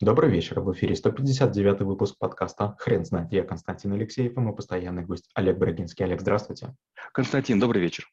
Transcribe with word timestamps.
Добрый 0.00 0.30
вечер. 0.30 0.60
В 0.60 0.70
эфире 0.74 0.94
159 0.94 1.80
выпуск 1.80 2.18
подкаста 2.18 2.76
«Хрен 2.80 3.06
знает». 3.06 3.32
Я 3.32 3.44
Константин 3.44 3.94
Алексеев 3.94 4.36
и 4.36 4.40
мой 4.40 4.54
постоянный 4.54 5.06
гость 5.06 5.30
Олег 5.32 5.56
Брагинский. 5.56 6.04
Олег, 6.04 6.20
здравствуйте. 6.20 6.74
Константин, 7.14 7.58
добрый 7.58 7.80
вечер. 7.80 8.06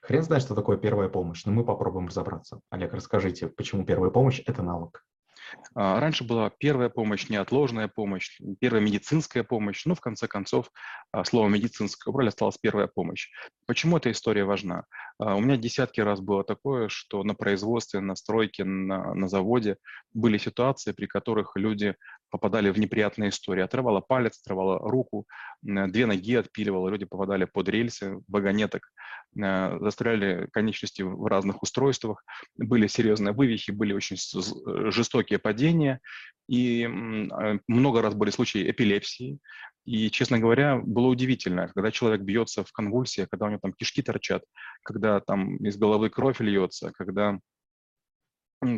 Хрен 0.00 0.22
знает, 0.22 0.42
что 0.42 0.54
такое 0.54 0.78
первая 0.78 1.10
помощь, 1.10 1.44
но 1.44 1.52
мы 1.52 1.62
попробуем 1.62 2.06
разобраться. 2.06 2.60
Олег, 2.70 2.94
расскажите, 2.94 3.48
почему 3.48 3.84
первая 3.84 4.10
помощь– 4.10 4.42
это 4.46 4.62
навык? 4.62 5.04
А, 5.74 5.98
раньше 6.00 6.24
была 6.24 6.50
первая 6.50 6.88
помощь, 6.88 7.28
неотложная 7.28 7.88
помощь, 7.88 8.38
первая 8.60 8.82
медицинская 8.82 9.42
помощь. 9.42 9.84
Ну, 9.86 9.94
в 9.94 10.00
конце 10.00 10.28
концов, 10.28 10.70
а, 11.12 11.24
слово 11.24 11.48
медицинское 11.48 12.10
убрали, 12.10 12.28
осталась 12.28 12.58
первая 12.58 12.86
помощь. 12.86 13.30
Почему 13.66 13.96
эта 13.96 14.10
история 14.10 14.44
важна? 14.44 14.84
А, 15.18 15.34
у 15.36 15.40
меня 15.40 15.56
десятки 15.56 16.00
раз 16.00 16.20
было 16.20 16.44
такое, 16.44 16.88
что 16.88 17.22
на 17.24 17.34
производстве, 17.34 18.00
на 18.00 18.14
стройке, 18.14 18.64
на, 18.64 19.14
на 19.14 19.28
заводе 19.28 19.76
были 20.12 20.38
ситуации, 20.38 20.92
при 20.92 21.06
которых 21.06 21.52
люди 21.56 21.96
попадали 22.34 22.70
в 22.70 22.78
неприятные 22.80 23.30
истории. 23.30 23.62
Отрывала 23.62 24.00
палец, 24.00 24.40
отрывала 24.40 24.76
руку, 24.80 25.24
две 25.62 26.04
ноги 26.04 26.34
отпиливала, 26.34 26.88
люди 26.88 27.04
попадали 27.04 27.44
под 27.44 27.68
рельсы 27.68 28.18
вагонеток, 28.26 28.90
э, 29.40 29.78
застряли 29.80 30.48
конечности 30.52 31.02
в 31.02 31.26
разных 31.26 31.62
устройствах, 31.62 32.24
были 32.56 32.88
серьезные 32.88 33.34
вывихи, 33.34 33.70
были 33.70 33.92
очень 33.92 34.16
жестокие 34.90 35.38
падения, 35.38 36.00
и 36.48 36.82
э, 36.82 37.58
много 37.68 38.02
раз 38.02 38.14
были 38.14 38.30
случаи 38.30 38.68
эпилепсии. 38.68 39.38
И, 39.84 40.10
честно 40.10 40.40
говоря, 40.40 40.80
было 40.84 41.06
удивительно, 41.06 41.68
когда 41.68 41.92
человек 41.92 42.22
бьется 42.22 42.64
в 42.64 42.72
конвульсиях, 42.72 43.28
когда 43.28 43.46
у 43.46 43.48
него 43.50 43.60
там 43.62 43.72
кишки 43.74 44.02
торчат, 44.02 44.42
когда 44.82 45.20
там 45.20 45.58
из 45.58 45.76
головы 45.76 46.10
кровь 46.10 46.40
льется, 46.40 46.90
когда 46.96 47.38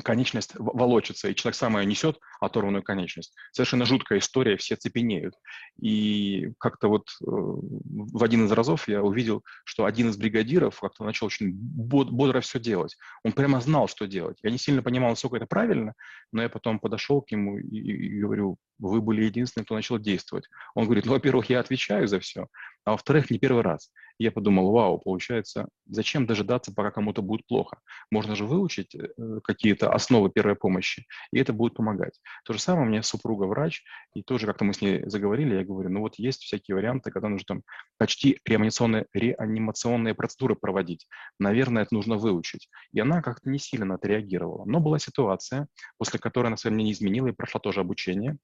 конечность 0.02 0.52
волочится, 0.56 1.28
и 1.28 1.34
человек 1.34 1.56
сам 1.56 1.78
ее 1.78 1.86
несет, 1.86 2.18
оторванную 2.40 2.82
конечность. 2.82 3.34
Совершенно 3.52 3.84
жуткая 3.84 4.18
история, 4.18 4.56
все 4.56 4.76
цепенеют. 4.76 5.34
И 5.80 6.50
как-то 6.58 6.88
вот 6.88 7.08
э, 7.20 7.24
в 7.24 8.22
один 8.22 8.46
из 8.46 8.52
разов 8.52 8.88
я 8.88 9.02
увидел, 9.02 9.42
что 9.64 9.84
один 9.84 10.08
из 10.08 10.16
бригадиров 10.16 10.80
как-то 10.80 11.04
начал 11.04 11.26
очень 11.26 11.52
бодро 11.52 12.40
все 12.40 12.58
делать. 12.58 12.96
Он 13.24 13.32
прямо 13.32 13.60
знал, 13.60 13.88
что 13.88 14.06
делать. 14.06 14.38
Я 14.42 14.50
не 14.50 14.58
сильно 14.58 14.82
понимал, 14.82 15.10
насколько 15.10 15.36
это 15.36 15.46
правильно, 15.46 15.94
но 16.32 16.42
я 16.42 16.48
потом 16.48 16.78
подошел 16.78 17.22
к 17.22 17.30
нему 17.30 17.58
и, 17.58 17.78
и 17.78 18.20
говорю, 18.20 18.58
вы 18.78 19.00
были 19.00 19.24
единственным, 19.24 19.64
кто 19.64 19.74
начал 19.74 19.98
действовать. 19.98 20.46
Он 20.74 20.84
говорит, 20.84 21.06
ну, 21.06 21.12
во-первых, 21.12 21.48
я 21.50 21.60
отвечаю 21.60 22.06
за 22.08 22.20
все, 22.20 22.46
а 22.84 22.92
во-вторых, 22.92 23.30
не 23.30 23.38
первый 23.38 23.62
раз. 23.62 23.90
Я 24.18 24.30
подумал, 24.30 24.70
вау, 24.70 24.98
получается, 24.98 25.68
зачем 25.86 26.26
дожидаться, 26.26 26.72
пока 26.74 26.90
кому-то 26.90 27.22
будет 27.22 27.46
плохо? 27.46 27.80
Можно 28.10 28.34
же 28.34 28.46
выучить 28.46 28.94
э, 28.94 29.08
какие-то 29.44 29.92
основы 29.92 30.30
первой 30.30 30.56
помощи, 30.56 31.06
и 31.32 31.38
это 31.38 31.52
будет 31.52 31.74
помогать. 31.74 32.18
То 32.44 32.52
же 32.52 32.58
самое 32.58 32.86
у 32.86 32.90
меня 32.90 33.02
супруга 33.02 33.44
врач, 33.44 33.82
и 34.14 34.22
тоже 34.22 34.46
как-то 34.46 34.64
мы 34.64 34.72
с 34.72 34.80
ней 34.80 35.02
заговорили, 35.06 35.56
я 35.56 35.64
говорю, 35.64 35.90
ну 35.90 36.00
вот 36.00 36.14
есть 36.18 36.42
всякие 36.42 36.76
варианты, 36.76 37.10
когда 37.10 37.28
нужно 37.28 37.44
там 37.46 37.62
почти 37.98 38.40
реанимационные, 38.46 39.06
реанимационные 39.12 40.14
процедуры 40.14 40.56
проводить. 40.56 41.06
Наверное, 41.38 41.82
это 41.82 41.94
нужно 41.94 42.16
выучить. 42.16 42.68
И 42.92 43.00
она 43.00 43.20
как-то 43.20 43.50
не 43.50 43.58
сильно 43.58 43.84
на 43.84 43.94
это 43.94 44.08
реагировала. 44.08 44.64
Но 44.64 44.80
была 44.80 44.98
ситуация, 44.98 45.68
после 45.98 46.18
которой 46.18 46.46
она 46.46 46.56
своем 46.56 46.74
мнение 46.74 46.94
изменила 46.94 47.28
и 47.28 47.32
прошла 47.32 47.60
тоже 47.60 47.80
обучение 47.80 48.38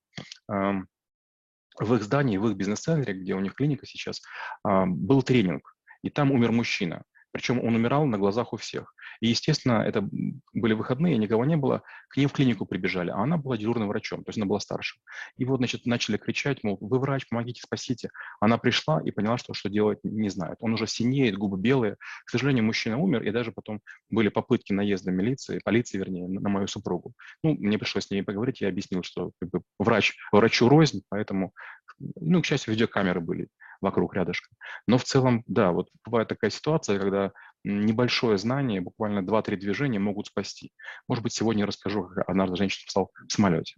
в 1.78 1.94
их 1.94 2.02
здании, 2.02 2.36
в 2.36 2.48
их 2.48 2.56
бизнес-центре, 2.56 3.14
где 3.14 3.34
у 3.34 3.40
них 3.40 3.54
клиника 3.54 3.86
сейчас, 3.86 4.20
был 4.64 5.22
тренинг, 5.22 5.74
и 6.02 6.10
там 6.10 6.30
умер 6.30 6.52
мужчина. 6.52 7.02
Причем 7.30 7.58
он 7.64 7.74
умирал 7.74 8.04
на 8.04 8.18
глазах 8.18 8.52
у 8.52 8.56
всех. 8.56 8.94
И, 9.22 9.28
естественно, 9.28 9.84
это 9.86 10.04
были 10.52 10.72
выходные, 10.74 11.16
никого 11.16 11.44
не 11.44 11.56
было. 11.56 11.84
К 12.08 12.16
ней 12.16 12.26
в 12.26 12.32
клинику 12.32 12.66
прибежали, 12.66 13.10
а 13.10 13.18
она 13.18 13.36
была 13.36 13.56
дежурным 13.56 13.86
врачом, 13.86 14.24
то 14.24 14.30
есть 14.30 14.38
она 14.38 14.46
была 14.46 14.58
старшим. 14.58 15.00
И 15.36 15.44
вот, 15.44 15.58
значит, 15.58 15.86
начали 15.86 16.16
кричать, 16.16 16.64
мол, 16.64 16.76
вы 16.80 16.98
врач, 16.98 17.28
помогите, 17.28 17.62
спасите. 17.62 18.10
Она 18.40 18.58
пришла 18.58 19.00
и 19.00 19.12
поняла, 19.12 19.38
что 19.38 19.54
что 19.54 19.70
делать 19.70 20.00
не 20.02 20.28
знает. 20.28 20.56
Он 20.58 20.74
уже 20.74 20.88
синеет, 20.88 21.38
губы 21.38 21.56
белые. 21.56 21.98
К 22.26 22.30
сожалению, 22.30 22.64
мужчина 22.64 22.98
умер, 22.98 23.22
и 23.22 23.30
даже 23.30 23.52
потом 23.52 23.80
были 24.10 24.28
попытки 24.28 24.72
наезда 24.72 25.12
милиции, 25.12 25.60
полиции, 25.64 25.98
вернее, 25.98 26.26
на 26.26 26.48
мою 26.48 26.66
супругу. 26.66 27.12
Ну, 27.44 27.54
мне 27.54 27.78
пришлось 27.78 28.06
с 28.06 28.10
ней 28.10 28.24
поговорить, 28.24 28.60
я 28.60 28.68
объяснил, 28.68 29.04
что 29.04 29.30
как 29.40 29.50
бы, 29.50 29.62
врач 29.78 30.16
врачу 30.32 30.68
рознь, 30.68 31.02
поэтому, 31.08 31.52
ну, 32.00 32.42
к 32.42 32.46
счастью, 32.46 32.74
видеокамеры 32.74 33.20
были 33.20 33.46
вокруг 33.82 34.14
рядышком. 34.14 34.56
Но 34.86 34.96
в 34.96 35.04
целом, 35.04 35.42
да, 35.46 35.72
вот 35.72 35.90
бывает 36.04 36.28
такая 36.28 36.50
ситуация, 36.50 36.98
когда 36.98 37.32
небольшое 37.64 38.38
знание, 38.38 38.80
буквально 38.80 39.20
2-3 39.20 39.56
движения 39.56 39.98
могут 39.98 40.26
спасти. 40.26 40.72
Может 41.08 41.24
быть, 41.24 41.32
сегодня 41.32 41.60
я 41.62 41.66
расскажу, 41.66 42.04
как 42.04 42.28
однажды 42.28 42.56
женщина 42.56 42.82
спасала 42.82 43.08
в 43.28 43.32
самолете. 43.32 43.74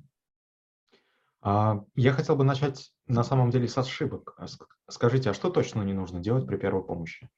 А, 1.47 1.85
я 1.95 2.13
хотел 2.13 2.37
бы 2.37 2.45
начать 2.45 2.91
на 3.07 3.23
самом 3.23 3.51
деле 3.51 3.69
с 3.69 3.77
ошибок. 3.77 4.35
А 4.39 4.47
скажите, 4.89 5.29
а 5.29 5.35
что 5.35 5.51
точно 5.51 5.83
не 5.83 5.93
нужно 5.93 6.21
делать 6.21 6.47
при 6.47 6.57
первой 6.57 6.83
помощи? 6.83 7.29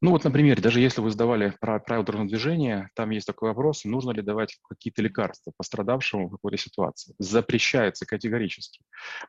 Ну 0.00 0.10
вот, 0.10 0.24
например, 0.24 0.58
даже 0.62 0.80
если 0.80 1.02
вы 1.02 1.10
сдавали 1.10 1.54
правила 1.60 2.02
дорожного 2.02 2.30
движения, 2.30 2.88
там 2.94 3.10
есть 3.10 3.26
такой 3.26 3.50
вопрос, 3.50 3.84
нужно 3.84 4.12
ли 4.12 4.22
давать 4.22 4.58
какие-то 4.66 5.02
лекарства 5.02 5.52
пострадавшему 5.54 6.28
в 6.28 6.30
какой-то 6.30 6.56
ситуации. 6.56 7.14
Запрещается 7.18 8.06
категорически. 8.06 8.80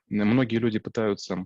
Многие 0.07 0.57
люди 0.57 0.79
пытаются 0.79 1.45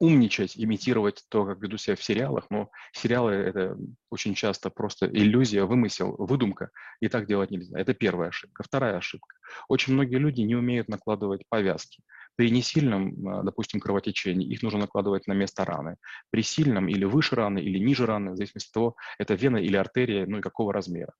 умничать, 0.00 0.56
имитировать 0.56 1.24
то, 1.28 1.44
как 1.44 1.60
веду 1.60 1.76
себя 1.76 1.96
в 1.96 2.02
сериалах, 2.02 2.46
но 2.50 2.70
сериалы— 2.92 3.32
это 3.32 3.76
очень 4.10 4.34
часто 4.34 4.70
просто 4.70 5.06
иллюзия, 5.06 5.64
вымысел, 5.64 6.14
выдумка, 6.18 6.70
и 7.00 7.08
так 7.08 7.26
делать 7.26 7.50
нельзя. 7.50 7.78
Это 7.78 7.94
первая 7.94 8.28
ошибка. 8.28 8.62
Вторая 8.62 8.96
ошибка. 8.96 9.34
Очень 9.68 9.94
многие 9.94 10.16
люди 10.16 10.40
не 10.40 10.56
умеют 10.56 10.88
накладывать 10.88 11.42
повязки. 11.48 12.02
При 12.36 12.50
несильном, 12.50 13.28
а, 13.28 13.42
допустим, 13.42 13.80
кровотечении 13.80 14.48
их 14.48 14.62
нужно 14.62 14.80
накладывать 14.80 15.26
на 15.26 15.32
место 15.32 15.64
раны. 15.64 15.96
При 16.30 16.42
сильном 16.42 16.88
или 16.88 17.04
выше 17.04 17.36
раны, 17.36 17.58
или 17.58 17.78
ниже 17.78 18.06
раны, 18.06 18.32
в 18.32 18.36
зависимости 18.36 18.68
от 18.68 18.74
того, 18.74 18.96
это 19.18 19.34
вена 19.34 19.58
или 19.58 19.76
артерия, 19.76 20.26
ну 20.26 20.38
и 20.38 20.40
какого 20.40 20.72
размера. 20.72 21.12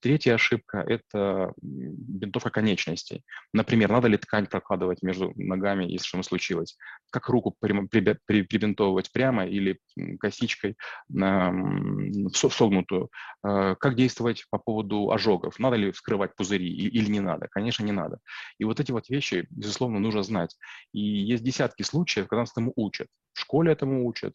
Третья 0.00 0.34
ошибка– 0.34 0.78
это 0.88 1.52
бинтовка 1.60 2.50
конечностей. 2.50 3.22
Например, 3.52 3.90
надо 3.90 4.08
ли 4.08 4.16
ткань 4.16 4.46
прокладывать 4.46 5.02
между 5.02 5.32
ногами, 5.36 5.84
если 5.84 6.06
что-то 6.06 6.22
случилось? 6.22 6.78
Как 7.10 7.28
руку 7.28 7.54
прибинтовывать 7.60 9.12
прямо 9.12 9.46
или 9.46 9.78
косичкой 10.18 10.76
согнутую? 12.32 13.10
А, 13.42 13.74
как 13.74 13.94
действовать 13.94 14.46
по 14.50 14.58
поводу 14.58 15.10
ожогов? 15.10 15.58
Надо 15.58 15.76
ли 15.76 15.90
вскрывать 15.92 16.34
пузыри 16.34 16.66
или 16.66 17.10
не 17.10 17.20
надо? 17.20 17.48
Конечно, 17.50 17.84
не 17.84 17.92
надо. 17.92 18.20
И 18.58 18.64
вот 18.64 18.80
эти 18.80 18.92
вот 18.92 19.08
вещи, 19.10 19.46
безусловно, 19.50 19.98
нужно 19.98 20.22
знать. 20.22 20.56
И 20.92 21.00
есть 21.00 21.42
десятки 21.42 21.82
случаев, 21.82 22.28
когда 22.28 22.42
нас 22.42 22.52
этому 22.52 22.72
учат. 22.76 23.08
В 23.32 23.40
школе 23.40 23.72
этому 23.72 24.06
учат, 24.06 24.34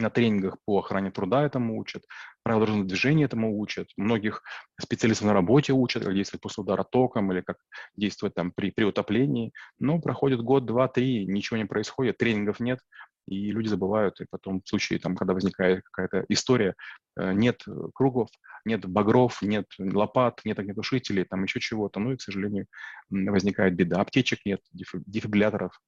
на 0.00 0.10
тренингах 0.10 0.56
по 0.64 0.78
охране 0.78 1.10
труда 1.10 1.44
этому 1.44 1.78
учат, 1.78 2.04
правила 2.42 2.66
дорожного 2.66 2.88
движения 2.88 3.24
этому 3.24 3.58
учат, 3.58 3.88
многих 3.96 4.42
специалистов 4.80 5.26
на 5.26 5.34
работе 5.34 5.72
учат, 5.72 6.04
как 6.04 6.14
действовать 6.14 6.42
после 6.42 6.62
удара 6.62 6.84
током 6.84 7.32
или 7.32 7.40
как 7.40 7.56
действовать 7.96 8.34
там 8.34 8.52
при, 8.52 8.70
при 8.70 8.84
утоплении. 8.84 9.52
Но 9.78 10.00
проходит 10.00 10.40
год, 10.40 10.66
два, 10.66 10.88
три, 10.88 11.26
ничего 11.26 11.56
не 11.56 11.66
происходит, 11.66 12.18
тренингов 12.18 12.60
нет, 12.60 12.80
и 13.28 13.50
люди 13.50 13.68
забывают, 13.68 14.20
и 14.20 14.26
потом 14.30 14.62
в 14.62 14.68
случае, 14.68 14.98
там, 14.98 15.14
когда 15.14 15.34
возникает 15.34 15.82
какая-то 15.84 16.24
история, 16.28 16.74
э, 17.18 17.32
нет 17.32 17.62
кругов, 17.94 18.28
нет 18.64 18.86
багров, 18.86 19.42
нет 19.42 19.66
лопат, 19.78 20.40
нет 20.44 20.58
огнетушителей, 20.58 21.24
там 21.24 21.44
еще 21.44 21.60
чего-то, 21.60 22.00
ну 22.00 22.12
и, 22.12 22.16
к 22.16 22.22
сожалению, 22.22 22.66
возникает 23.10 23.74
беда. 23.74 24.00
Аптечек 24.00 24.40
нет, 24.44 24.60
дефибрилляторов. 24.72 25.78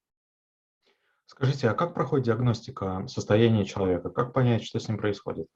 Скажите, 1.30 1.70
а 1.70 1.74
как 1.74 1.94
проходит 1.94 2.26
диагностика 2.26 3.06
состояния 3.06 3.64
человека? 3.64 4.10
Как 4.10 4.32
понять, 4.32 4.64
что 4.64 4.80
с 4.80 4.88
ним 4.88 4.98
происходит? 4.98 5.46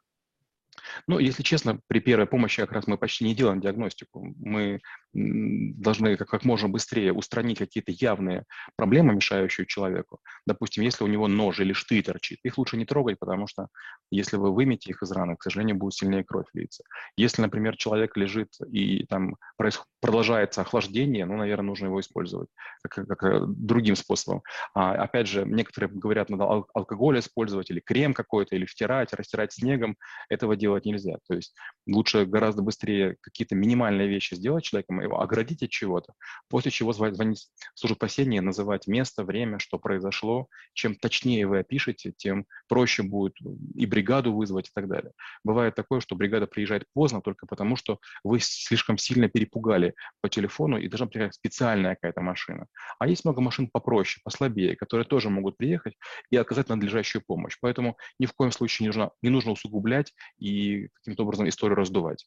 Ну, 1.07 1.19
если 1.19 1.43
честно, 1.43 1.81
при 1.87 2.01
первой 2.01 2.27
помощи 2.27 2.63
как 2.63 2.73
раз 2.73 2.87
мы 2.87 2.99
почти 2.99 3.25
не 3.25 3.35
делаем 3.35 3.61
диагностику. 3.61 4.35
Мы 4.37 4.81
должны 5.15 6.17
как, 6.17 6.29
как 6.29 6.45
можно 6.45 6.69
быстрее 6.69 7.13
устранить 7.13 7.59
какие-то 7.59 7.93
явные 7.93 8.45
проблемы, 8.77 9.15
мешающие 9.15 9.67
человеку. 9.67 10.19
Допустим, 10.47 10.83
если 10.83 11.05
у 11.05 11.07
него 11.07 11.29
нож 11.29 11.61
или 11.61 11.73
штырь 11.73 12.03
торчит, 12.03 12.41
их 12.43 12.59
лучше 12.59 12.77
не 12.77 12.85
трогать, 12.85 13.19
потому 13.19 13.47
что 13.47 13.69
если 14.11 14.37
вы 14.37 14.53
вымете 14.53 14.91
их 14.91 15.03
из 15.03 15.13
раны, 15.13 15.37
к 15.37 15.43
сожалению, 15.43 15.77
будет 15.77 15.95
сильнее 15.95 16.25
кровь 16.25 16.47
литься. 16.53 16.83
Если, 17.17 17.43
например, 17.43 17.77
человек 17.77 18.17
лежит 18.17 18.49
и 18.71 19.07
там 19.07 19.37
происходит, 19.57 19.89
продолжается 20.01 20.61
охлаждение, 20.61 21.25
ну, 21.25 21.37
наверное, 21.37 21.67
нужно 21.67 21.87
его 21.87 22.01
использовать 22.01 22.49
как, 22.83 23.07
как 23.07 23.23
э, 23.25 23.41
другим 23.47 23.97
способом. 23.97 24.43
А, 24.75 24.95
опять 24.95 25.29
же, 25.29 25.45
некоторые 25.47 25.91
говорят, 25.91 26.29
надо 26.29 26.65
алкоголь 26.75 27.19
использовать 27.21 27.71
или 27.71 27.81
крем 27.81 28.15
какой-то, 28.15 28.57
или 28.57 28.67
втирать, 28.67 29.13
растирать 29.13 29.53
снегом. 29.53 29.97
Этого 30.29 30.57
делать 30.57 30.84
делать 30.85 31.05
нельзя. 31.05 31.19
То 31.27 31.35
есть 31.35 31.55
лучше 31.87 32.25
гораздо 32.27 32.63
быстрее 32.63 33.17
какие-то 33.21 33.55
минимальные 33.55 34.09
вещи 34.09 34.35
сделать 34.35 34.65
человеком, 34.65 35.01
его 35.01 35.21
оградить 35.21 35.63
от 35.63 35.71
чего-то, 35.71 36.15
после 36.49 36.71
чего 36.71 36.93
звонить 36.93 37.49
в 37.75 37.79
службу 37.79 37.97
спасения, 37.97 38.41
называть 38.41 38.87
место, 38.87 39.25
время, 39.25 39.59
что 39.59 39.79
произошло. 39.79 40.49
Чем 40.73 40.95
точнее 40.95 41.47
вы 41.47 41.61
опишете, 41.61 42.13
тем 42.17 42.47
проще 42.69 43.03
будет 43.03 43.35
и 43.75 43.87
бригаду 43.87 44.33
вызвать 44.33 44.69
и 44.69 44.71
так 44.75 44.89
далее. 44.89 45.13
Бывает 45.45 45.75
такое, 45.75 46.01
что 46.01 46.17
бригада 46.17 46.47
приезжает 46.47 46.85
поздно 46.93 47.21
только 47.21 47.47
потому, 47.47 47.77
что 47.77 47.99
вы 48.23 48.39
слишком 48.41 48.99
сильно 48.99 49.29
перепугали 49.29 49.95
по 50.21 50.29
телефону 50.29 50.79
и 50.79 50.89
должна 50.89 51.07
приехать 51.07 51.35
специальная 51.35 51.95
какая-то 51.95 52.21
машина. 52.21 52.67
А 52.99 53.07
есть 53.07 53.25
много 53.25 53.41
машин 53.41 53.69
попроще, 53.69 54.21
послабее, 54.25 54.77
которые 54.77 55.07
тоже 55.07 55.31
могут 55.31 55.57
приехать 55.57 55.95
и 56.31 56.37
оказать 56.37 56.69
надлежащую 56.69 57.23
помощь. 57.27 57.57
Поэтому 57.61 57.97
ни 58.19 58.27
в 58.27 58.33
коем 58.33 58.53
случае 58.53 58.85
не 58.85 58.89
нужно, 58.89 59.11
не 59.23 59.31
нужно 59.31 59.53
усугублять 59.53 60.13
и 60.39 60.74
каким-то 60.95 61.25
образом 61.25 61.49
историю 61.49 61.77
раздувать. 61.77 62.27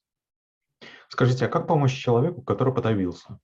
Скажите, 1.09 1.45
а 1.45 1.49
как 1.49 1.67
помочь 1.67 1.93
человеку, 1.93 2.41
который 2.41 2.73
подавился? 2.73 3.39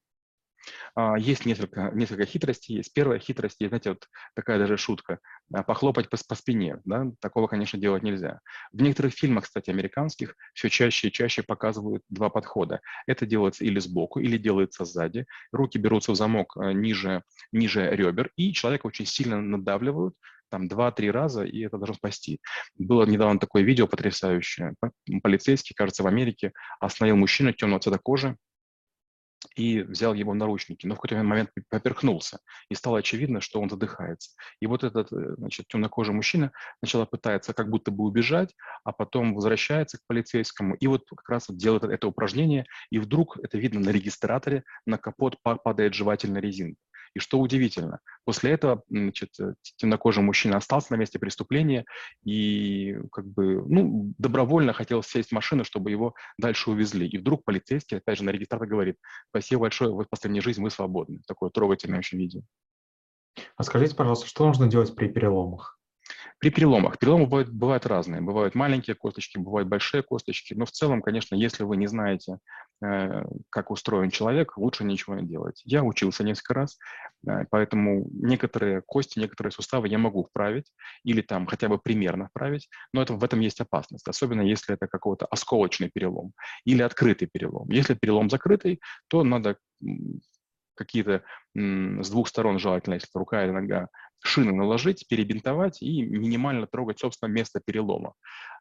А, 0.95 1.17
есть 1.17 1.45
несколько, 1.45 1.91
несколько 1.93 2.25
хитростей. 2.25 2.77
Есть 2.77 2.93
первая 2.93 3.19
хитрость, 3.19 3.57
есть, 3.59 3.69
знаете, 3.69 3.91
вот 3.91 4.07
такая 4.35 4.59
даже 4.59 4.77
шутка. 4.77 5.19
А, 5.53 5.63
похлопать 5.63 6.09
по, 6.09 6.17
по 6.27 6.35
спине. 6.35 6.79
Да? 6.85 7.07
Такого, 7.19 7.47
конечно, 7.47 7.79
делать 7.79 8.03
нельзя. 8.03 8.39
В 8.71 8.81
некоторых 8.81 9.13
фильмах, 9.13 9.45
кстати, 9.45 9.69
американских, 9.69 10.35
все 10.53 10.69
чаще 10.69 11.07
и 11.07 11.11
чаще 11.11 11.43
показывают 11.43 12.03
два 12.09 12.29
подхода. 12.29 12.81
Это 13.07 13.25
делается 13.25 13.65
или 13.65 13.79
сбоку, 13.79 14.19
или 14.19 14.37
делается 14.37 14.85
сзади. 14.85 15.25
Руки 15.51 15.77
берутся 15.77 16.11
в 16.11 16.15
замок 16.15 16.55
э, 16.57 16.73
ниже, 16.73 17.23
ниже 17.51 17.89
ребер, 17.89 18.31
и 18.35 18.53
человека 18.53 18.87
очень 18.87 19.05
сильно 19.05 19.41
надавливают, 19.41 20.15
там 20.53 20.67
два-три 20.67 21.09
раза, 21.09 21.43
и 21.43 21.61
это 21.61 21.77
должно 21.77 21.95
спасти. 21.95 22.39
Было 22.77 23.07
недавно 23.07 23.39
такое 23.39 23.63
видео 23.63 23.87
потрясающее. 23.87 24.75
Полицейский, 25.23 25.73
кажется, 25.73 26.03
в 26.03 26.07
Америке 26.07 26.53
остановил 26.79 27.15
мужчину 27.17 27.53
темного 27.53 27.79
цвета 27.79 27.97
кожи, 27.97 28.37
и 29.55 29.81
взял 29.81 30.13
его 30.13 30.33
наручники, 30.33 30.85
но 30.85 30.93
в 30.93 30.97
какой-то 30.97 31.23
момент 31.23 31.49
поперхнулся, 31.69 32.39
и 32.69 32.75
стало 32.75 32.99
очевидно, 32.99 33.41
что 33.41 33.59
он 33.59 33.69
задыхается. 33.69 34.31
И 34.59 34.67
вот 34.67 34.83
этот 34.83 35.11
э, 35.11 35.35
значит, 35.37 35.67
темнокожий 35.67 36.13
мужчина 36.13 36.51
сначала 36.79 37.05
пытается 37.05 37.53
как 37.53 37.69
будто 37.69 37.91
бы 37.91 38.03
убежать, 38.03 38.55
а 38.83 38.91
потом 38.91 39.33
возвращается 39.33 39.97
к 39.97 40.01
полицейскому, 40.07 40.75
и 40.75 40.87
вот 40.87 41.01
как 41.09 41.27
раз 41.29 41.47
делает 41.49 41.83
это 41.83 42.07
упражнение, 42.07 42.65
и 42.89 42.99
вдруг 42.99 43.37
это 43.43 43.57
видно 43.57 43.79
на 43.79 43.89
регистраторе, 43.89 44.63
на 44.85 44.97
капот 44.97 45.37
падает 45.41 45.93
жевательная 45.93 46.41
резинка. 46.41 46.79
И 47.15 47.19
что 47.19 47.39
удивительно, 47.39 47.99
после 48.25 48.51
этого 48.51 48.83
значит, 48.89 49.29
э, 49.39 49.53
темнокожий 49.77 50.23
мужчина 50.23 50.57
остался 50.57 50.93
на 50.93 50.97
месте 50.97 51.19
преступления 51.19 51.85
и 52.23 52.97
как 53.11 53.27
бы, 53.27 53.63
ну, 53.67 54.13
добровольно 54.17 54.73
хотел 54.73 55.03
сесть 55.03 55.29
в 55.29 55.33
машину, 55.33 55.63
чтобы 55.63 55.91
его 55.91 56.15
дальше 56.37 56.71
увезли. 56.71 57.07
И 57.07 57.17
вдруг 57.17 57.43
полицейский, 57.43 57.97
опять 57.97 58.17
же, 58.17 58.23
на 58.23 58.31
регистратор 58.31 58.67
говорит, 58.67 58.97
спасибо 59.29 59.61
большое, 59.61 59.93
вы 59.93 60.05
спасли 60.05 60.29
мне 60.29 60.41
жизнь, 60.41 60.61
вы 60.61 60.71
свободны. 60.71 61.21
Такое 61.27 61.49
трогательное 61.49 61.99
очень 61.99 62.17
видео. 62.17 62.41
А 63.57 63.63
скажите, 63.63 63.95
пожалуйста, 63.95 64.27
что 64.27 64.45
нужно 64.45 64.67
делать 64.67 64.95
при 64.95 65.07
переломах? 65.07 65.79
При 66.43 66.49
переломах. 66.49 66.99
Переломы 66.99 67.25
бывают, 67.25 67.49
бывают 67.53 67.85
разные. 67.85 68.19
Бывают 68.19 68.53
маленькие 68.53 68.97
косточки, 68.97 69.37
бывают 69.37 69.69
большие 69.69 70.03
косточки. 70.03 70.53
Но 70.53 70.65
в 70.65 70.71
целом, 70.71 71.01
конечно, 71.01 71.35
если 71.35 71.63
вы 71.63 71.77
не 71.77 71.87
знаете, 71.87 72.39
э, 72.83 73.23
как 73.49 73.71
устроен 73.71 74.09
человек, 74.09 74.57
лучше 74.57 74.83
ничего 74.83 75.15
не 75.15 75.25
делать. 75.25 75.61
Я 75.63 75.85
учился 75.85 76.25
несколько 76.25 76.53
раз, 76.53 76.77
э, 77.25 77.45
поэтому 77.49 78.09
некоторые 78.11 78.81
кости, 78.81 79.19
некоторые 79.19 79.53
суставы 79.53 79.87
я 79.87 79.97
могу 79.97 80.25
вправить 80.25 80.69
или 81.05 81.21
там 81.21 81.45
хотя 81.45 81.69
бы 81.69 81.77
примерно 81.77 82.27
вправить, 82.27 82.67
но 82.91 83.01
это, 83.01 83.13
в 83.13 83.23
этом 83.23 83.39
есть 83.39 83.61
опасность, 83.61 84.09
особенно 84.09 84.41
если 84.41 84.75
это 84.75 84.87
какой-то 84.87 85.25
осколочный 85.27 85.89
перелом 85.93 86.33
или 86.65 86.81
открытый 86.81 87.29
перелом. 87.31 87.69
Если 87.69 87.93
перелом 87.93 88.29
закрытый, 88.29 88.81
то 89.07 89.23
надо 89.23 89.55
какие-то 90.75 91.23
с 91.55 92.09
двух 92.09 92.27
сторон 92.27 92.59
желательно, 92.59 92.95
если 92.95 93.07
рука 93.13 93.43
или 93.43 93.51
нога, 93.51 93.89
шины 94.23 94.53
наложить, 94.53 95.07
перебинтовать 95.07 95.81
и 95.81 96.01
минимально 96.01 96.67
трогать, 96.67 96.99
собственно, 96.99 97.29
место 97.29 97.61
перелома. 97.63 98.13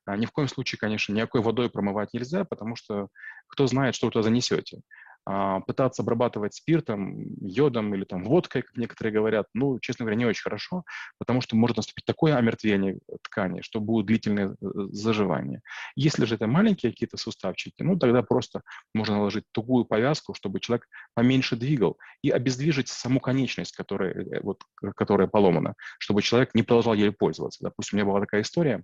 А 0.05 0.17
ни 0.17 0.27
в 0.27 0.33
коем 0.33 0.49
случае, 0.49 0.79
конечно, 0.79 1.13
никакой 1.13 1.41
водой 1.41 1.71
промывать 1.71 2.13
нельзя, 2.13 2.45
потому 2.45 2.77
что 2.77 3.09
кто 3.47 3.67
знает, 3.67 3.95
что 3.95 4.07
вы 4.07 4.13
туда 4.13 4.25
занесете. 4.25 4.81
А, 5.25 5.61
пытаться 5.61 6.03
обрабатывать 6.03 6.55
спиртом, 6.55 7.17
йодом 7.41 7.95
или 7.95 8.05
там 8.05 8.25
водкой, 8.25 8.63
как 8.63 8.77
некоторые 8.77 9.13
говорят, 9.13 9.47
ну, 9.55 9.79
честно 9.79 10.05
говоря, 10.05 10.17
не 10.17 10.27
очень 10.27 10.43
хорошо, 10.43 10.85
потому 11.19 11.41
что 11.41 11.55
может 11.55 11.77
наступить 11.77 12.05
такое 12.05 12.37
омертвение 12.37 12.99
ткани, 13.23 13.61
что 13.61 13.79
будет 13.79 14.07
длительное 14.07 14.49
э, 14.49 14.55
заживание. 14.91 15.61
Если 15.95 16.25
же 16.25 16.35
это 16.35 16.49
маленькие 16.49 16.91
какие-то 16.91 17.19
суставчики, 17.19 17.83
ну, 17.83 17.97
тогда 17.97 18.23
просто 18.23 18.63
можно 18.95 19.17
наложить 19.17 19.45
тугую 19.53 19.85
повязку, 19.85 20.35
чтобы 20.35 20.59
человек 20.59 20.89
поменьше 21.15 21.55
двигал, 21.55 21.99
и 22.23 22.31
обездвижить 22.31 22.89
саму 22.89 23.21
конечность, 23.21 23.77
которая, 23.77 24.13
э, 24.15 24.41
вот, 24.43 24.65
которая 24.97 25.29
поломана, 25.29 25.75
чтобы 26.01 26.23
человек 26.23 26.53
не 26.55 26.65
продолжал 26.65 26.95
ею 26.95 27.13
пользоваться. 27.13 27.63
Допустим, 27.63 27.97
у 27.97 28.03
меня 28.03 28.11
была 28.11 28.21
такая 28.21 28.43
история, 28.43 28.83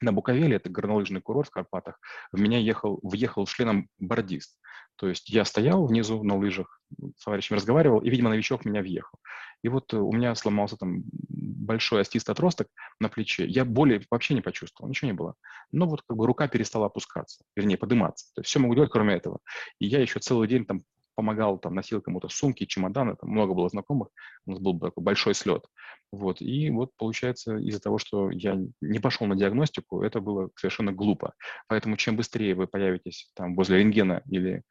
на 0.00 0.12
Буковеле, 0.12 0.56
это 0.56 0.70
горнолыжный 0.70 1.20
курорт 1.20 1.48
в 1.48 1.52
Карпатах, 1.52 2.00
в 2.32 2.40
меня 2.40 2.58
ехал, 2.58 3.00
въехал 3.02 3.46
членом 3.46 3.88
бордист. 3.98 4.58
То 4.96 5.08
есть 5.08 5.30
я 5.30 5.44
стоял 5.44 5.86
внизу 5.86 6.22
на 6.22 6.36
лыжах, 6.36 6.80
с 7.16 7.24
товарищем 7.24 7.56
разговаривал, 7.56 8.00
и, 8.00 8.10
видимо, 8.10 8.30
новичок 8.30 8.64
меня 8.64 8.82
въехал. 8.82 9.18
И 9.62 9.68
вот 9.68 9.92
у 9.94 10.12
меня 10.12 10.34
сломался 10.34 10.76
там 10.76 11.02
большой 11.28 12.02
остистый 12.02 12.32
отросток 12.32 12.68
на 12.98 13.08
плече. 13.08 13.46
Я 13.46 13.64
боли 13.64 14.04
вообще 14.10 14.34
не 14.34 14.40
почувствовал, 14.40 14.88
ничего 14.88 15.06
не 15.10 15.16
было. 15.16 15.34
Но 15.72 15.86
вот 15.86 16.02
как 16.02 16.16
бы 16.16 16.26
рука 16.26 16.48
перестала 16.48 16.86
опускаться, 16.86 17.44
вернее, 17.56 17.76
подниматься. 17.76 18.26
То 18.34 18.40
есть 18.40 18.50
все 18.50 18.58
могу 18.58 18.74
делать, 18.74 18.90
кроме 18.90 19.14
этого. 19.14 19.38
И 19.78 19.86
я 19.86 20.00
еще 20.00 20.18
целый 20.18 20.48
день 20.48 20.64
там 20.64 20.82
помогал, 21.20 21.58
там, 21.58 21.74
носил 21.74 22.00
кому-то 22.00 22.28
сумки, 22.30 22.64
чемоданы, 22.64 23.14
там 23.14 23.28
много 23.28 23.52
было 23.52 23.68
знакомых, 23.68 24.08
у 24.46 24.52
нас 24.52 24.58
был 24.58 24.80
такой 24.80 25.04
большой 25.04 25.34
слет. 25.34 25.66
Вот, 26.12 26.40
и 26.40 26.70
вот 26.70 26.92
получается 26.96 27.58
из-за 27.58 27.78
того, 27.78 27.98
что 27.98 28.30
я 28.30 28.58
не 28.80 28.98
пошел 29.00 29.26
на 29.26 29.36
диагностику, 29.36 30.02
это 30.02 30.20
было 30.20 30.48
совершенно 30.56 30.92
глупо. 30.92 31.34
Поэтому 31.68 31.96
чем 31.96 32.16
быстрее 32.16 32.54
вы 32.54 32.66
появитесь 32.66 33.30
там 33.34 33.54
возле 33.54 33.78
рентгена 33.78 34.22
или 34.30 34.62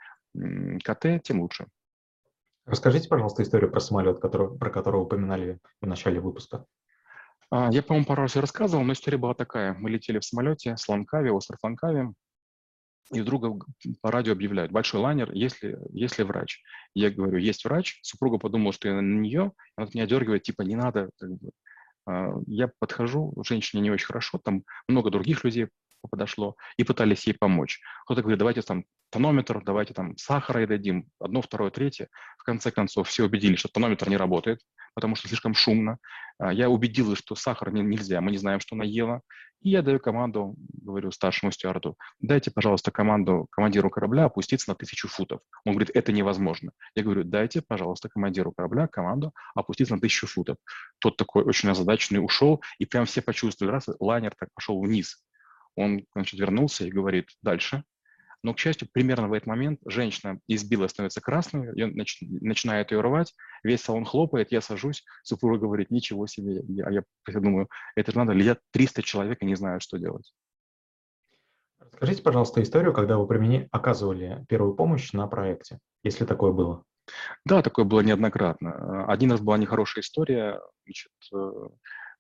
КТ, 0.84 1.22
тем 1.24 1.42
лучше. 1.42 1.68
Расскажите, 2.66 3.07
пожалуйста, 3.07 3.44
историю 3.44 3.69
про 3.69 3.80
самолет, 3.80 4.19
который, 4.19 4.57
про 4.57 4.72
который 4.72 5.01
упоминали 5.01 5.60
в 5.81 5.88
начале 5.88 6.19
выпуска. 6.19 6.66
А, 7.51 7.69
я, 7.72 7.84
по-моему, 7.84 8.07
пару 8.07 8.24
раз 8.24 8.36
рассказывал, 8.36 8.84
но 8.84 8.94
история 8.94 9.18
была 9.18 9.36
такая. 9.36 9.75
Мы 9.75 9.92
летели 9.92 10.18
в 10.18 10.25
самолете 10.25 10.75
с 10.78 10.90
Ланкави, 10.90 11.30
остров 11.30 11.60
Ланкави, 11.63 12.13
и 13.11 13.21
вдруг 13.21 13.65
по 14.01 14.11
радио 14.11 14.33
объявляют, 14.33 14.71
большой 14.71 15.01
лайнер, 15.01 15.31
если, 15.33 15.77
если 15.91 16.23
врач. 16.23 16.61
Я 16.94 17.09
говорю, 17.09 17.38
есть 17.38 17.65
врач, 17.65 18.00
супруга 18.03 18.38
подумала, 18.38 18.73
что 18.73 18.88
я 18.88 19.01
на 19.01 19.19
нее, 19.19 19.51
она 19.75 19.88
меня 19.94 20.06
дергивает, 20.06 20.44
типа, 20.44 20.61
не 20.61 20.75
надо. 20.75 21.09
А, 22.06 22.33
я 22.45 22.71
подхожу, 22.79 23.33
женщине 23.45 23.81
не 23.81 23.91
очень 23.91 24.06
хорошо, 24.06 24.39
там 24.44 24.63
много 24.88 25.09
других 25.09 25.44
людей 25.44 25.69
подошло, 26.09 26.56
и 26.77 26.83
пытались 26.83 27.27
ей 27.27 27.33
помочь. 27.33 27.81
Кто-то 28.06 28.21
говорит, 28.21 28.39
давайте 28.39 28.61
там 28.61 28.85
тонометр, 29.09 29.62
давайте 29.63 29.94
там 29.94 30.15
сахара 30.17 30.63
и 30.63 30.67
дадим, 30.67 31.09
одно, 31.19 31.41
второе, 31.41 31.71
третье. 31.71 32.09
В 32.38 32.44
конце 32.44 32.71
концов, 32.71 33.09
все 33.09 33.25
убедились, 33.25 33.59
что 33.59 33.69
тонометр 33.69 34.09
не 34.09 34.17
работает, 34.17 34.62
потому 34.93 35.15
что 35.15 35.27
слишком 35.27 35.53
шумно. 35.53 35.98
А, 36.38 36.53
я 36.53 36.69
убедил, 36.69 37.15
что 37.15 37.36
сахар 37.36 37.72
нельзя, 37.72 38.22
мы 38.22 38.31
не 38.31 38.38
знаем, 38.38 38.60
что 38.60 38.75
она 38.75 38.86
ела. 38.86 39.22
И 39.62 39.72
я 39.72 39.82
даю 39.82 40.00
команду, 40.00 40.56
говорю 40.58 41.12
старшему 41.12 41.51
стюарду, 41.51 41.98
дайте, 42.22 42.50
пожалуйста, 42.50 42.92
команду 42.92 43.48
командиру 43.51 43.89
корабля 43.89 44.25
опуститься 44.25 44.70
на 44.70 44.75
тысячу 44.75 45.10
футов. 45.10 45.42
Он 45.66 45.74
говорит, 45.74 45.92
это 45.94 46.13
невозможно. 46.13 46.72
Я 46.96 47.04
говорю, 47.04 47.25
дайте, 47.25 47.62
пожалуйста, 47.62 48.08
командиру 48.08 48.54
корабля 48.54 48.88
команду 48.88 49.34
опуститься 49.56 49.96
на 49.96 50.01
тысячу 50.01 50.28
футов. 50.28 50.58
Тот 51.00 51.18
такой 51.18 51.44
очень 51.44 51.70
озадаченный 51.70 52.24
ушел, 52.24 52.62
и 52.78 52.86
прям 52.86 53.06
все 53.06 53.22
почувствовали, 53.22 53.74
раз 53.74 53.88
лайнер 54.00 54.34
так 54.39 54.50
пошел 54.54 54.82
вниз. 54.82 55.22
Он, 55.75 56.06
значит, 56.16 56.39
вернулся 56.39 56.86
и 56.86 56.92
говорит, 56.92 57.28
дальше. 57.42 57.84
Но, 58.41 58.53
к 58.53 58.60
счастью, 58.60 58.88
примерно 58.91 59.27
в 59.27 59.34
этот 59.34 59.48
момент 59.48 59.79
женщина 59.86 60.39
избила, 60.48 60.88
становится 60.88 61.19
красной, 61.19 61.69
я 61.75 61.88
нач, 61.88 62.19
начинает 62.22 62.91
ее 62.91 63.01
рвать, 63.01 63.34
весь 63.63 63.81
салон 63.81 64.05
хлопает, 64.05 64.51
я 64.51 64.62
сажусь, 64.62 65.03
супруга 65.24 65.60
говорит, 65.60 65.91
ничего 65.91 66.25
себе. 66.25 66.62
А 66.86 66.91
я, 66.91 67.03
я 67.27 67.39
думаю, 67.39 67.69
это 67.96 68.12
же 68.12 68.17
надо, 68.17 68.31
летят 68.31 68.60
300 68.72 69.03
человек 69.03 69.41
и 69.41 69.46
не 69.46 69.55
знают, 69.55 69.84
что 69.84 69.98
делать. 69.98 70.34
Расскажите, 71.91 72.24
пожалуйста, 72.24 72.62
историю, 72.62 72.93
когда 72.93 73.17
вы 73.17 73.27
примени... 73.27 73.67
оказывали 73.72 74.46
первую 74.48 74.74
помощь 74.74 75.12
на 75.12 75.27
проекте, 75.27 75.79
если 76.03 76.25
такое 76.25 76.51
было. 76.53 76.84
Да, 77.46 77.62
такое 77.62 77.86
было 77.86 78.01
неоднократно. 78.01 79.05
Один 79.05 79.31
раз 79.31 79.41
была 79.41 79.58
нехорошая 79.58 80.03
история. 80.03 80.62
Значит, 80.86 81.12
э, 81.34 81.69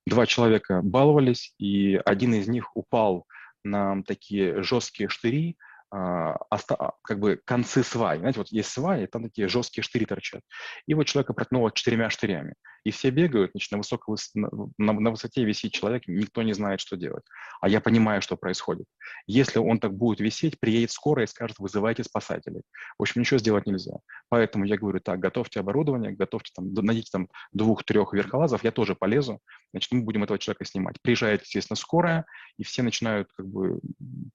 два 0.05 0.25
человека 0.25 0.81
баловались, 0.83 1.53
и 1.59 1.95
один 2.05 2.33
из 2.33 2.47
них 2.47 2.75
упал 2.75 3.25
на 3.63 4.03
такие 4.03 4.63
жесткие 4.63 5.09
штыри, 5.09 5.57
как 5.91 7.19
бы 7.19 7.41
концы 7.45 7.83
свай. 7.83 8.19
Знаете, 8.19 8.39
вот 8.39 8.49
есть 8.49 8.69
сваи, 8.69 9.07
там 9.07 9.23
такие 9.23 9.47
жесткие 9.47 9.83
штыри 9.83 10.05
торчат. 10.05 10.41
И 10.85 10.93
вот 10.93 11.05
человека 11.05 11.33
проткнуло 11.33 11.71
четырьмя 11.71 12.09
штырями. 12.09 12.53
И 12.83 12.91
все 12.91 13.09
бегают, 13.09 13.51
значит, 13.51 13.71
на, 13.71 13.77
высокой, 13.79 14.15
на, 14.35 14.93
на 14.93 15.11
высоте 15.11 15.43
висит 15.43 15.73
человек, 15.73 16.03
никто 16.07 16.43
не 16.43 16.53
знает, 16.53 16.79
что 16.79 16.95
делать. 16.95 17.23
А 17.59 17.67
я 17.67 17.81
понимаю, 17.81 18.21
что 18.21 18.37
происходит. 18.37 18.85
Если 19.27 19.59
он 19.59 19.79
так 19.79 19.93
будет 19.93 20.19
висеть, 20.19 20.59
приедет 20.59 20.91
скорая 20.91 21.25
и 21.25 21.29
скажет, 21.29 21.59
вызывайте 21.59 22.03
спасателей. 22.03 22.61
В 22.97 23.01
общем, 23.01 23.21
ничего 23.21 23.39
сделать 23.39 23.65
нельзя. 23.65 23.97
Поэтому 24.29 24.65
я 24.65 24.77
говорю, 24.77 24.99
так, 24.99 25.19
готовьте 25.19 25.59
оборудование, 25.59 26.11
готовьте 26.11 26.51
там, 26.55 26.73
найдите 26.73 27.09
там 27.11 27.27
двух-трех 27.51 28.13
верхолазов, 28.13 28.63
я 28.63 28.71
тоже 28.71 28.95
полезу, 28.95 29.39
значит, 29.71 29.91
мы 29.91 30.01
будем 30.01 30.23
этого 30.23 30.39
человека 30.39 30.65
снимать. 30.65 31.01
Приезжает, 31.01 31.41
естественно, 31.41 31.75
скорая, 31.75 32.25
и 32.57 32.63
все 32.63 32.81
начинают 32.81 33.29
как 33.35 33.47
бы 33.47 33.79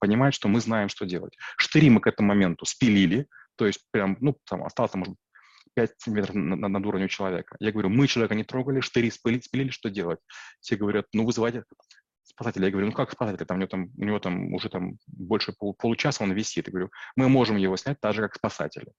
понимать, 0.01 0.35
что 0.35 0.49
мы 0.49 0.61
знаем, 0.61 0.89
что 0.89 1.07
делать. 1.07 1.37
Штыри 1.57 1.91
мы 1.91 2.01
к 2.01 2.07
этому 2.07 2.29
моменту 2.29 2.67
спилили, 2.67 3.27
то 3.57 3.67
есть 3.67 3.81
прям, 3.91 4.17
ну, 4.21 4.37
там 4.49 4.65
осталось, 4.65 4.95
может 4.95 5.15
5 5.75 5.93
сантиметров 5.99 6.35
над, 6.35 6.59
над 6.59 6.87
уровнем 6.87 7.09
человека. 7.09 7.57
Я 7.61 7.73
говорю, 7.73 7.89
мы 7.89 8.07
человека 8.07 8.35
не 8.35 8.45
трогали, 8.45 8.81
штыри 8.81 9.11
спилили, 9.11 9.41
спилили, 9.41 9.71
что 9.71 9.91
делать? 9.91 10.21
Все 10.61 10.77
говорят, 10.77 11.07
ну, 11.13 11.25
вызывайте 11.25 11.65
спасателя. 12.23 12.67
Я 12.67 12.71
говорю, 12.71 12.87
ну 12.89 12.93
как 12.93 13.13
спасателя? 13.13 13.45
Там, 13.45 13.57
у, 13.57 13.61
него 13.61 13.69
там, 13.69 13.91
у 13.97 14.05
него 14.05 14.19
там 14.19 14.55
уже 14.55 14.69
там 14.69 14.99
больше 15.07 15.53
пол, 15.53 15.75
получаса 15.75 16.25
он 16.25 16.33
висит. 16.33 16.67
Я 16.67 16.73
говорю, 16.73 16.91
мы 17.17 17.29
можем 17.29 17.57
его 17.57 17.77
снять 17.77 18.01
так 18.01 18.15
же, 18.15 18.23
как 18.23 18.35
спасатели. 18.35 18.93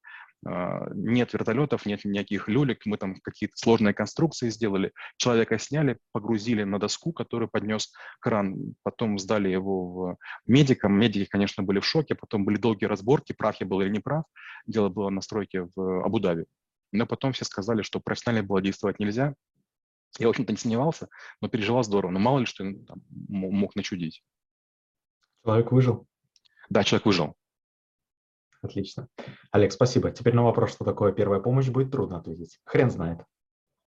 Uh, 0.47 0.91
нет 0.93 1.33
вертолетов, 1.33 1.87
нет 1.87 2.05
никаких 2.05 2.47
люлек, 2.47 2.85
мы 2.85 2.97
там 2.97 3.15
какие-то 3.15 3.57
сложные 3.57 3.95
конструкции 3.95 4.49
сделали. 4.49 4.91
Человека 5.17 5.57
сняли, 5.57 5.97
погрузили 6.11 6.63
на 6.63 6.79
доску, 6.79 7.13
который 7.13 7.47
поднес 7.47 7.91
кран, 8.19 8.75
потом 8.83 9.17
сдали 9.17 9.49
его 9.49 9.87
в 9.87 10.17
медикам. 10.45 10.93
Медики, 10.99 11.27
конечно, 11.27 11.63
были 11.63 11.79
в 11.79 11.85
шоке, 11.85 12.13
потом 12.13 12.45
были 12.45 12.57
долгие 12.57 12.85
разборки, 12.85 13.33
прав 13.33 13.59
я 13.59 13.65
был 13.65 13.81
или 13.81 13.89
не 13.89 13.99
прав. 13.99 14.25
Дело 14.67 14.89
было 14.89 15.09
на 15.09 15.21
стройке 15.21 15.67
в 15.75 16.05
Абу-Даби. 16.05 16.45
Но 16.91 17.07
потом 17.07 17.33
все 17.33 17.43
сказали, 17.43 17.81
что 17.81 17.99
профессионально 17.99 18.47
было 18.47 18.61
действовать 18.61 18.99
нельзя, 18.99 19.33
я, 20.19 20.27
в 20.27 20.29
общем-то, 20.29 20.53
не 20.53 20.57
сомневался, 20.57 21.09
но 21.41 21.49
переживал 21.49 21.83
здорово. 21.83 22.11
Но 22.11 22.19
мало 22.19 22.39
ли 22.39 22.45
что 22.45 22.63
там, 22.63 23.01
мог 23.09 23.75
начудить. 23.75 24.23
Человек 25.43 25.71
выжил? 25.71 26.07
Да, 26.69 26.83
человек 26.83 27.05
выжил. 27.05 27.35
Отлично. 28.61 29.07
Олег, 29.51 29.71
спасибо. 29.71 30.11
Теперь 30.11 30.33
на 30.35 30.43
вопрос, 30.43 30.71
что 30.71 30.85
такое 30.85 31.11
первая 31.11 31.39
помощь, 31.39 31.69
будет 31.69 31.91
трудно 31.91 32.17
ответить. 32.17 32.59
Хрен 32.65 32.89
знает. 32.89 33.19